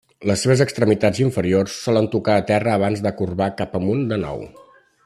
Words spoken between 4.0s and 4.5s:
de nou.